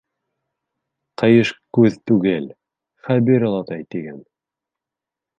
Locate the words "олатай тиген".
3.51-4.17